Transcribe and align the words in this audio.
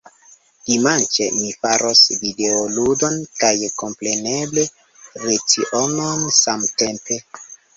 Dimanĉe, 0.69 1.25
mi 1.41 1.51
faros 1.65 2.01
videoludon 2.23 3.19
kaj 3.43 3.53
kompreneble 3.83 4.67
lecionon 5.29 6.27
samtempe. 6.43 7.25